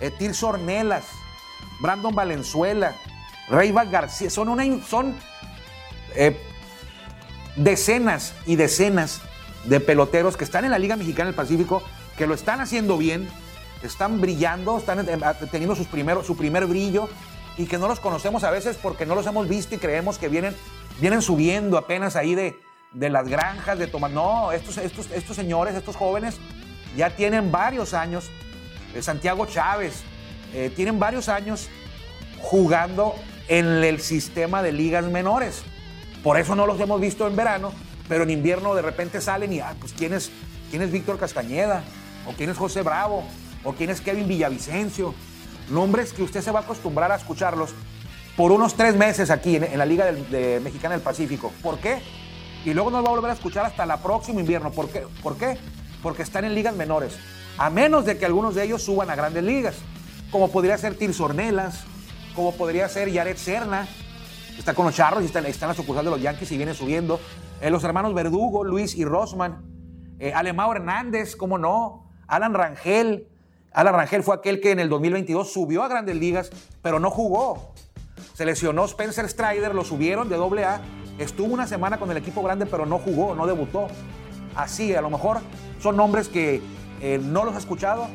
[0.00, 1.04] eh, Tirso Ornelas,
[1.80, 2.94] Brandon Valenzuela,
[3.48, 5.16] Reyvas García, son, una, son
[6.14, 6.38] eh,
[7.56, 9.22] decenas y decenas
[9.64, 11.82] de peloteros que están en la Liga Mexicana del Pacífico,
[12.16, 13.28] que lo están haciendo bien,
[13.82, 15.06] están brillando, están
[15.50, 17.08] teniendo sus primeros, su primer brillo
[17.56, 20.28] y que no los conocemos a veces porque no los hemos visto y creemos que
[20.28, 20.54] vienen
[21.00, 22.58] vienen subiendo apenas ahí de,
[22.92, 24.10] de las granjas de tomar.
[24.10, 26.36] No, estos, estos, estos señores, estos jóvenes,
[26.96, 28.30] ya tienen varios años.
[28.94, 30.02] Eh, Santiago Chávez,
[30.52, 31.68] eh, tienen varios años
[32.38, 33.14] jugando
[33.48, 35.62] en el sistema de ligas menores.
[36.22, 37.72] Por eso no los hemos visto en verano,
[38.10, 40.32] pero en invierno de repente salen y, ah, pues, ¿quién es,
[40.68, 41.84] quién es Víctor Castañeda?
[42.26, 43.22] ¿O quién es José Bravo?
[43.62, 45.14] ¿O quién es Kevin Villavicencio?
[45.70, 47.70] Nombres que usted se va a acostumbrar a escucharlos
[48.36, 51.52] por unos tres meses aquí en, la Liga de Mexicana del Pacífico.
[51.62, 52.02] ¿Por qué?
[52.64, 54.72] Y luego nos va a volver a escuchar hasta el próximo invierno.
[54.72, 55.06] ¿Por qué?
[55.22, 55.56] ¿Por qué?
[56.02, 57.16] Porque están en ligas menores.
[57.58, 59.76] A menos de que algunos de ellos suban a grandes ligas.
[60.32, 61.84] Como podría ser Tirso Ornelas,
[62.34, 63.86] como podría ser Yaret Serna,
[64.58, 67.20] está con los charros y está, en la sucursal de los Yankees y viene subiendo.
[67.60, 69.62] Eh, los hermanos Verdugo, Luis y Rosman.
[70.18, 72.10] Eh, Alemao Hernández, cómo no.
[72.26, 73.28] Alan Rangel.
[73.72, 77.74] Alan Rangel fue aquel que en el 2022 subió a grandes ligas, pero no jugó.
[78.32, 80.80] Se lesionó Spencer Strider, lo subieron de doble A.
[81.18, 83.88] Estuvo una semana con el equipo grande, pero no jugó, no debutó.
[84.56, 85.40] Así, a lo mejor
[85.80, 86.62] son nombres que
[87.02, 88.08] eh, no los ha escuchado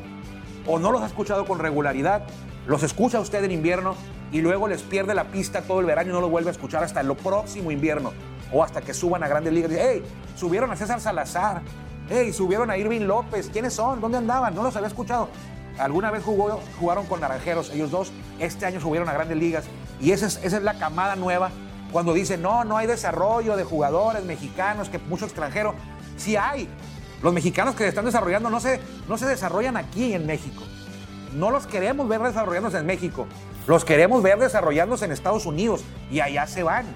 [0.66, 2.26] o no los ha escuchado con regularidad.
[2.66, 3.94] Los escucha usted en invierno
[4.32, 6.82] y luego les pierde la pista todo el verano y no lo vuelve a escuchar
[6.82, 8.12] hasta el próximo invierno
[8.52, 9.72] o hasta que suban a grandes ligas.
[9.72, 10.02] ¡Hey!
[10.36, 11.62] Subieron a César Salazar.
[12.08, 12.32] ¡Hey!
[12.32, 13.48] Subieron a Irving López.
[13.52, 14.00] ¿Quiénes son?
[14.00, 14.54] ¿Dónde andaban?
[14.54, 15.28] No los había escuchado.
[15.78, 18.12] Alguna vez jugó, jugaron con Naranjeros, ellos dos.
[18.38, 19.64] Este año subieron a grandes ligas.
[20.00, 21.50] Y esa es, esa es la camada nueva.
[21.92, 25.74] Cuando dicen, no, no hay desarrollo de jugadores mexicanos, que mucho extranjero.
[26.16, 26.68] Sí hay.
[27.22, 30.62] Los mexicanos que se están desarrollando no se, no se desarrollan aquí en México.
[31.34, 33.26] No los queremos ver desarrollándose en México.
[33.66, 35.84] Los queremos ver desarrollándose en Estados Unidos.
[36.10, 36.86] Y allá se van.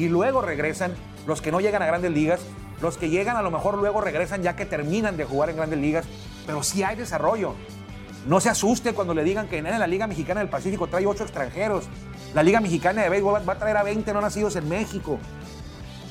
[0.00, 0.94] Y luego regresan
[1.26, 2.40] los que no llegan a grandes ligas.
[2.80, 5.78] Los que llegan a lo mejor luego regresan ya que terminan de jugar en grandes
[5.78, 6.06] ligas.
[6.46, 7.52] Pero sí hay desarrollo.
[8.26, 11.24] No se asuste cuando le digan que en la Liga Mexicana del Pacífico trae ocho
[11.24, 11.84] extranjeros.
[12.32, 15.18] La Liga Mexicana de Béisbol va a traer a 20 no nacidos en México.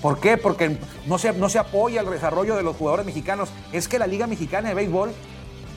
[0.03, 0.37] ¿Por qué?
[0.37, 3.49] Porque no se, no se apoya el desarrollo de los jugadores mexicanos.
[3.71, 5.09] Es que la Liga Mexicana de Béisbol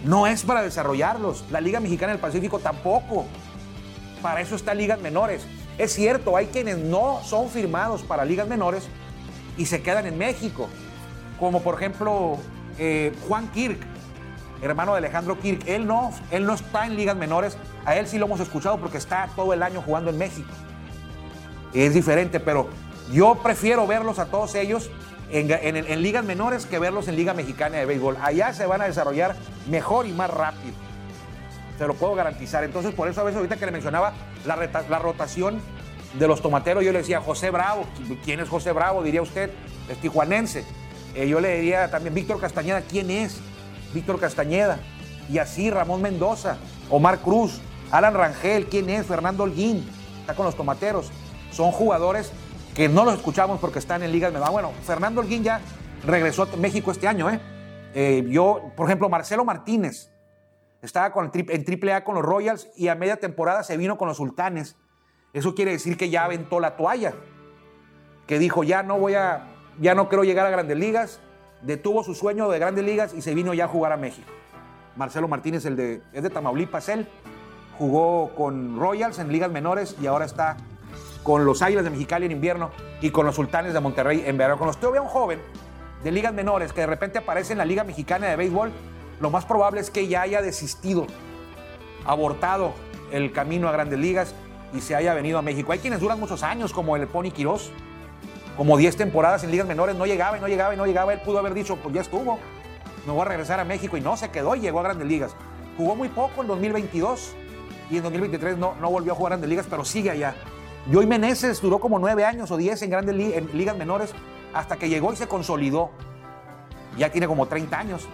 [0.04, 1.46] no es para desarrollarlos.
[1.50, 3.24] La Liga Mexicana del Pacífico tampoco.
[4.20, 5.46] Para eso está ligas menores.
[5.78, 8.88] Es cierto, hay quienes no son firmados para ligas menores
[9.56, 10.68] y se quedan en México.
[11.38, 12.38] Como por ejemplo
[12.78, 13.78] eh, Juan Kirk,
[14.62, 15.66] hermano de Alejandro Kirk.
[15.66, 17.56] Él no, él no está en ligas menores.
[17.84, 20.50] A él sí lo hemos escuchado porque está todo el año jugando en México.
[21.74, 22.68] Es diferente, pero
[23.12, 24.90] yo prefiero verlos a todos ellos
[25.30, 28.18] en, ligas menores que verlos en Liga Mexicana de Béisbol.
[28.20, 29.36] Allá se van a desarrollar
[29.68, 30.74] mejor y más rápido.
[31.82, 32.62] Se lo puedo garantizar.
[32.62, 34.12] Entonces, por eso a veces ahorita que le mencionaba
[34.46, 34.54] la,
[34.88, 35.60] la rotación
[36.16, 37.86] de los tomateros, yo le decía José Bravo.
[38.24, 39.02] ¿Quién es José Bravo?
[39.02, 39.50] Diría usted.
[39.88, 40.64] Es tijuanense.
[41.16, 42.82] Eh, yo le diría también Víctor Castañeda.
[42.82, 43.40] ¿Quién es?
[43.92, 44.78] Víctor Castañeda.
[45.28, 46.56] Y así Ramón Mendoza,
[46.88, 48.66] Omar Cruz, Alan Rangel.
[48.66, 49.04] ¿Quién es?
[49.04, 49.84] Fernando Holguín.
[50.20, 51.10] Está con los tomateros.
[51.50, 52.30] Son jugadores
[52.76, 54.32] que no los escuchamos porque están en ligas.
[54.52, 55.60] Bueno, Fernando Holguín ya
[56.06, 57.40] regresó a México este año, ¿eh?
[57.92, 58.24] ¿eh?
[58.28, 60.11] yo, por ejemplo, Marcelo Martínez
[60.82, 64.76] estaba en AAA con los Royals y a media temporada se vino con los Sultanes.
[65.32, 67.14] Eso quiere decir que ya aventó la toalla,
[68.26, 69.48] que dijo, ya no voy a,
[69.80, 71.20] ya no quiero llegar a grandes ligas,
[71.62, 74.28] detuvo su sueño de grandes ligas y se vino ya a jugar a México.
[74.96, 77.08] Marcelo Martínez, el de, es de Tamaulipas, él
[77.78, 80.56] jugó con Royals en ligas menores y ahora está
[81.22, 84.58] con los Águilas de Mexicali en invierno y con los Sultanes de Monterrey en verano.
[84.58, 85.40] Cuando usted ve a un joven
[86.02, 88.72] de ligas menores que de repente aparece en la Liga Mexicana de Béisbol,
[89.22, 91.06] lo más probable es que ya haya desistido,
[92.04, 92.72] abortado
[93.12, 94.34] el camino a grandes ligas
[94.74, 95.70] y se haya venido a México.
[95.70, 97.70] Hay quienes duran muchos años, como el Pony Quirós,
[98.56, 101.12] como 10 temporadas en ligas menores, no llegaba y no llegaba y no llegaba.
[101.12, 102.40] Él pudo haber dicho, pues ya estuvo,
[103.06, 105.36] me voy a regresar a México y no se quedó y llegó a grandes ligas.
[105.76, 107.34] Jugó muy poco en 2022
[107.92, 110.34] y en 2023 no, no volvió a jugar a grandes ligas, pero sigue allá.
[110.92, 113.14] Joey Meneses duró como nueve años o diez en grandes
[113.54, 114.12] ligas menores
[114.52, 115.90] hasta que llegó y se consolidó.
[116.98, 118.08] Ya tiene como 30 años,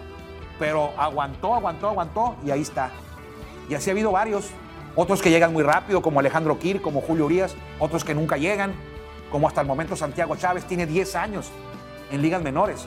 [0.59, 2.91] pero aguantó, aguantó, aguantó y ahí está.
[3.69, 4.51] Y así ha habido varios.
[4.95, 8.73] Otros que llegan muy rápido, como Alejandro Kir, como Julio Urias, otros que nunca llegan,
[9.31, 11.49] como hasta el momento Santiago Chávez tiene 10 años
[12.11, 12.85] en ligas menores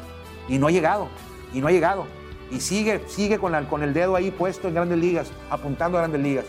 [0.48, 1.08] y no ha llegado,
[1.54, 2.06] y no ha llegado.
[2.50, 6.20] Y sigue, sigue con, con el dedo ahí puesto en grandes ligas, apuntando a grandes
[6.20, 6.44] ligas.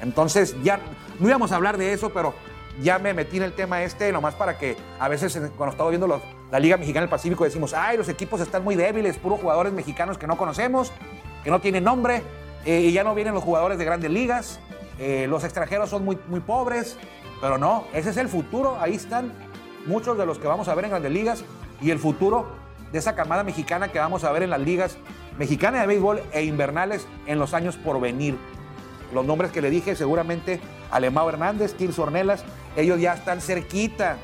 [0.00, 0.80] Entonces ya
[1.18, 2.32] no íbamos a hablar de eso, pero
[2.80, 6.22] ya me metí en el tema este, nomás para que a veces cuando estamos viendo
[6.52, 10.18] la Liga Mexicana del Pacífico decimos, ay, los equipos están muy débiles, puros jugadores mexicanos
[10.18, 10.92] que no conocemos,
[11.42, 12.22] que no tienen nombre,
[12.66, 14.60] eh, y ya no vienen los jugadores de grandes ligas,
[14.98, 16.98] eh, los extranjeros son muy, muy pobres,
[17.40, 19.32] pero no, ese es el futuro, ahí están
[19.86, 21.42] muchos de los que vamos a ver en grandes ligas
[21.80, 22.44] y el futuro
[22.92, 24.98] de esa camada mexicana que vamos a ver en las ligas
[25.38, 28.36] mexicanas de béisbol e invernales en los años por venir.
[29.14, 30.60] Los nombres que le dije seguramente
[30.90, 32.44] Alemao Hernández, Tirso Ornelas,
[32.76, 34.18] ellos ya están cerquita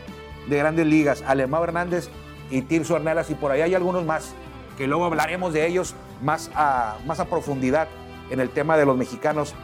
[0.49, 1.23] de grandes ligas.
[1.27, 2.09] Alemao Hernández
[2.51, 4.35] y Tirso Ornelas, y por ahí hay algunos más,
[4.77, 7.89] que luego hablaremos de ellos más a, más a profundidad
[8.31, 9.55] en el tema de los mexicanos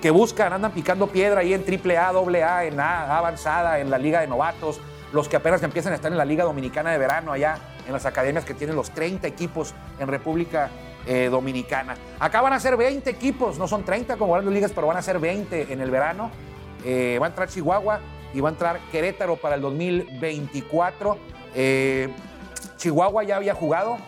[0.00, 4.20] que buscan, andan picando piedra ahí en AAA, AA, en A, avanzada, en la Liga
[4.20, 4.80] de Novatos,
[5.12, 8.06] los que apenas empiezan a estar en la Liga Dominicana de Verano allá, en las
[8.06, 10.70] academias que tienen los 30 equipos en República
[11.06, 11.96] eh, Dominicana.
[12.18, 15.02] Acá van a ser 20 equipos, no son 30 como grandes ligas, pero van a
[15.02, 16.30] ser 20 en el verano.
[16.84, 18.00] Eh, va a entrar Chihuahua
[18.34, 21.18] y va a entrar Querétaro para el 2024.
[21.54, 22.08] Eh,
[22.76, 23.98] Chihuahua ya había jugado,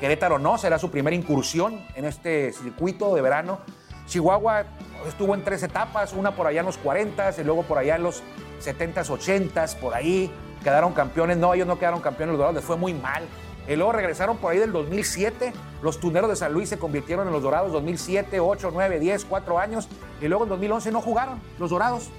[0.00, 3.60] Querétaro no, será su primera incursión en este circuito de verano.
[4.06, 4.64] Chihuahua
[5.06, 8.02] estuvo en tres etapas, una por allá en los 40 y luego por allá en
[8.02, 8.22] los
[8.62, 10.30] 70s, 80s, por ahí
[10.62, 11.36] quedaron campeones.
[11.36, 13.22] No, ellos no quedaron campeones, los Dorados les fue muy mal.
[13.66, 15.52] Y luego regresaron por ahí del 2007.
[15.82, 19.58] Los tuneros de San Luis se convirtieron en los Dorados 2007, 8, 9, 10, 4
[19.58, 19.88] años.
[20.20, 22.10] Y luego en 2011 no jugaron los Dorados.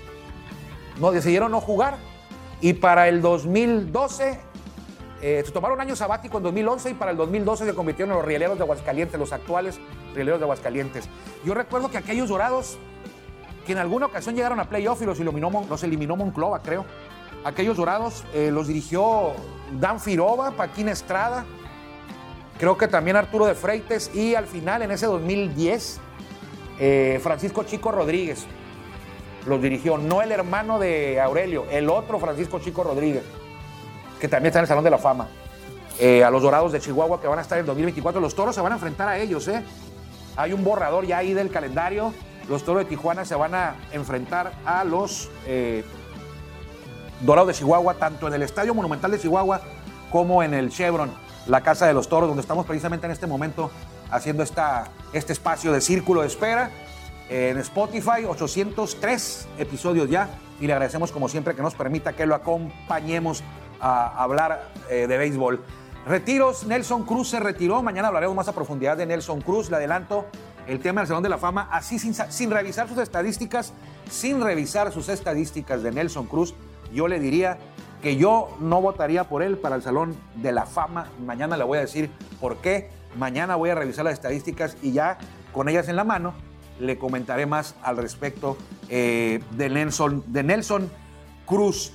[1.00, 1.98] No, decidieron no jugar.
[2.62, 4.40] Y para el 2012
[5.22, 8.26] eh, se tomaron año sabático en 2011 y para el 2012 se convirtieron en los
[8.26, 9.80] rieleros de Aguascalientes, los actuales
[10.14, 11.10] rieleros de Aguascalientes.
[11.44, 12.78] Yo recuerdo que aquellos dorados,
[13.66, 16.86] que en alguna ocasión llegaron a playoff y los eliminó, los eliminó Monclova, creo.
[17.44, 19.34] Aquellos dorados eh, los dirigió
[19.80, 21.46] Dan Firova, Paquín Estrada,
[22.60, 26.00] creo que también Arturo de Freites y al final, en ese 2010,
[26.80, 28.46] eh, Francisco Chico Rodríguez
[29.46, 29.98] los dirigió.
[29.98, 33.24] No el hermano de Aurelio, el otro Francisco Chico Rodríguez,
[34.20, 35.28] que también está en el Salón de la Fama.
[36.00, 38.20] Eh, a los Dorados de Chihuahua que van a estar en 2024.
[38.20, 39.64] Los Toros se van a enfrentar a ellos, ¿eh?
[40.36, 42.14] Hay un borrador ya ahí del calendario.
[42.50, 45.30] Los Toros de Tijuana se van a enfrentar a los
[47.22, 49.62] Dorado de Chihuahua, tanto en el Estadio Monumental de Chihuahua
[50.12, 51.12] como en el Chevron,
[51.48, 53.72] la Casa de los Toros, donde estamos precisamente en este momento
[54.12, 56.72] haciendo esta, este espacio de círculo de espera.
[57.30, 62.36] En Spotify, 803 episodios ya, y le agradecemos como siempre que nos permita que lo
[62.36, 63.44] acompañemos
[63.80, 65.64] a hablar eh, de béisbol.
[66.06, 67.82] Retiros, Nelson Cruz se retiró.
[67.82, 69.72] Mañana hablaremos más a profundidad de Nelson Cruz.
[69.72, 70.26] Le adelanto
[70.68, 73.74] el tema del Salón de la Fama, así sin, sin revisar sus estadísticas,
[74.10, 76.54] sin revisar sus estadísticas de Nelson Cruz,
[76.94, 77.58] yo le diría
[78.02, 81.08] que yo no votaría por él para el Salón de la Fama.
[81.26, 82.90] Mañana le voy a decir por qué.
[83.18, 85.18] Mañana voy a revisar las estadísticas y ya
[85.54, 86.34] con ellas en la mano
[86.80, 88.58] le comentaré más al respecto
[88.90, 90.90] eh, de, Nelson, de Nelson
[91.46, 91.94] Cruz.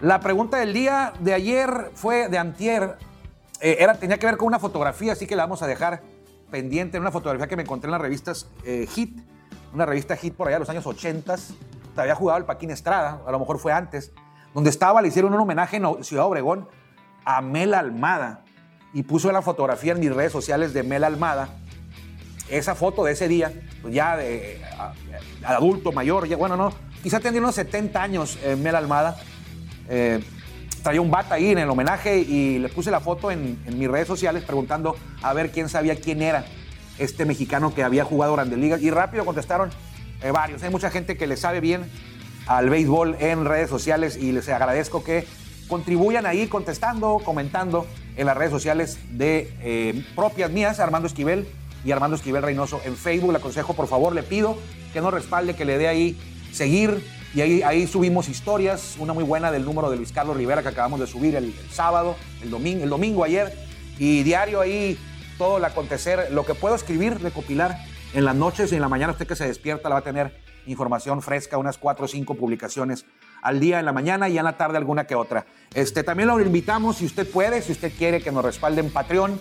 [0.00, 2.96] La pregunta del día de ayer fue de antier,
[3.60, 6.02] eh, era, tenía que ver con una fotografía, así que la vamos a dejar
[6.50, 9.20] pendiente, una fotografía que me encontré en las revistas eh, Hit,
[9.72, 11.36] una revista Hit por allá de los años 80,
[11.96, 14.12] había jugado el Paquín Estrada, a lo mejor fue antes,
[14.54, 16.68] donde estaba, le hicieron un homenaje en Ciudad Obregón
[17.24, 18.44] a Mel Almada
[18.92, 21.48] y puso la fotografía en mis redes sociales de Mel Almada.
[22.50, 24.60] Esa foto de ese día, pues ya de
[25.44, 29.16] adulto, mayor, ya, bueno, no, quizá tendría unos 70 años eh, Mel Almada.
[29.88, 30.20] Eh,
[30.82, 34.06] traía un bat ahí en el homenaje y le puse la foto en, mis redes
[34.06, 36.44] sociales preguntando a ver quién sabía quién era
[36.98, 38.82] este mexicano que había jugado Grandes Ligas.
[38.82, 39.70] Y rápido contestaron
[40.22, 40.62] eh, varios.
[40.62, 41.90] Hay mucha gente que le sabe bien
[42.46, 45.26] al béisbol en redes sociales y les agradezco que
[45.68, 47.86] contribuyan ahí contestando, comentando
[48.16, 51.46] en las redes sociales de eh, propias mías, Armando Esquivel
[51.84, 53.32] y Armando Esquivel Reynoso en Facebook.
[53.32, 54.56] Le aconsejo, por favor, le pido
[54.92, 56.18] que nos respalde, que le dé ahí
[56.52, 57.04] seguir.
[57.34, 60.68] Y ahí, ahí subimos historias, una muy buena del número de Luis Carlos Rivera que
[60.68, 63.56] acabamos de subir el, sábado, el domingo, el domingo ayer.
[63.98, 64.98] Y diario ahí
[65.38, 67.78] todo el acontecer, lo que puedo escribir, recopilar
[68.12, 70.34] en las noches y en la mañana usted que se despierta va a tener
[70.66, 73.06] información fresca, unas cuatro o cinco publicaciones
[73.42, 75.46] al día en la mañana y en la tarde alguna que otra.
[75.74, 79.40] Este, también lo invitamos, si usted puede, si usted quiere que nos respalde en Patreon,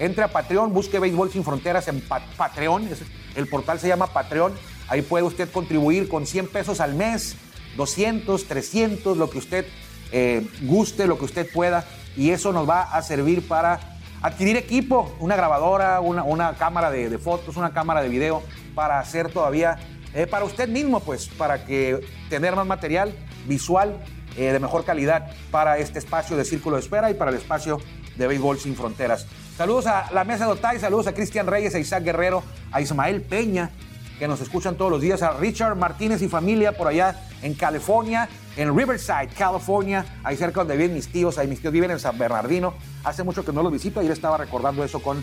[0.00, 2.88] entre a Patreon, busque Béisbol Sin Fronteras en Patreon,
[3.36, 4.54] el portal se llama Patreon,
[4.88, 7.36] ahí puede usted contribuir con 100 pesos al mes,
[7.76, 9.66] 200, 300, lo que usted
[10.10, 11.84] eh, guste, lo que usted pueda,
[12.16, 13.78] y eso nos va a servir para
[14.22, 18.42] adquirir equipo, una grabadora, una, cámara de, fotos, una cámara de video,
[18.74, 19.78] para hacer todavía
[20.14, 23.14] eh, para usted mismo, pues, para que tener más material
[23.46, 24.02] visual
[24.36, 27.80] eh, de mejor calidad para este espacio de Círculo de Espera y para el espacio
[28.16, 29.26] de Béisbol Sin Fronteras.
[29.56, 33.20] Saludos a la mesa de Otay, saludos a Cristian Reyes, a Isaac Guerrero, a Ismael
[33.20, 33.70] Peña,
[34.18, 38.28] que nos escuchan todos los días, a Richard Martínez y familia por allá en California,
[38.56, 42.16] en Riverside, California, ahí cerca donde viven mis tíos, ahí mis tíos viven en San
[42.18, 42.74] Bernardino.
[43.04, 45.22] Hace mucho que no los visito, ayer estaba recordando eso con,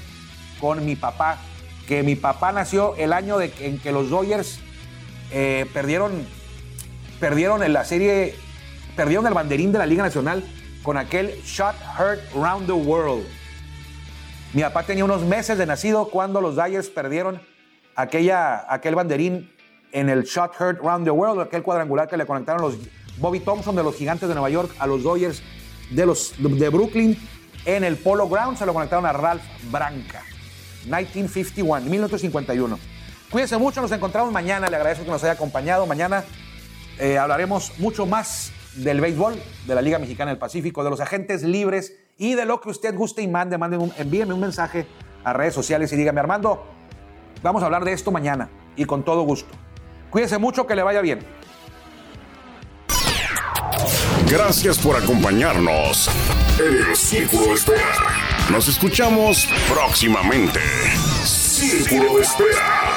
[0.59, 1.37] con mi papá,
[1.87, 4.59] que mi papá nació el año en que los Dodgers
[5.31, 6.25] eh, perdieron,
[7.19, 8.35] perdieron en la serie,
[8.95, 10.43] perdieron el banderín de la Liga Nacional
[10.83, 13.25] con aquel Shot Hurt Round the World.
[14.53, 17.41] Mi papá tenía unos meses de nacido cuando los Dyers perdieron
[17.95, 19.51] aquella, aquel banderín
[19.91, 22.77] en el Shot Hurt Round the World, aquel cuadrangular que le conectaron los
[23.17, 25.41] Bobby Thompson de los Gigantes de Nueva York a los Dodgers
[25.89, 27.17] de, los, de Brooklyn.
[27.65, 30.23] En el Polo Ground se lo conectaron a Ralph Branca.
[30.83, 32.79] 1951, 1951.
[33.29, 34.69] Cuídense mucho, nos encontramos mañana.
[34.69, 35.85] Le agradezco que nos haya acompañado.
[35.85, 36.23] Mañana
[36.99, 41.43] eh, hablaremos mucho más del béisbol, de la Liga Mexicana del Pacífico, de los agentes
[41.43, 43.57] libres y de lo que usted guste y mande.
[43.57, 44.87] mande un, envíeme un mensaje
[45.23, 46.65] a redes sociales y dígame, Armando,
[47.43, 49.53] vamos a hablar de esto mañana y con todo gusto.
[50.09, 51.19] Cuídense mucho, que le vaya bien.
[54.29, 56.09] Gracias por acompañarnos
[56.59, 57.93] en el Círculo de Espera.
[58.51, 60.59] Nos escuchamos próximamente.
[61.23, 62.96] Círculo de Espera.